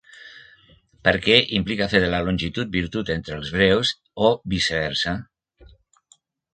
Perquè 1.07 1.35
implica 1.57 1.89
fer 1.91 2.01
de 2.05 2.09
la 2.15 2.23
longitud 2.29 2.73
virtut 2.79 3.13
entre 3.19 3.39
els 3.41 3.55
breus 3.59 3.95
o 4.31 4.35
viceversa. 4.57 5.19